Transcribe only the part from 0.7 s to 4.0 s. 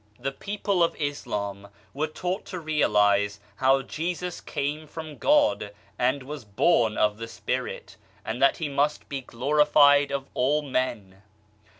of Islam were taught to realize how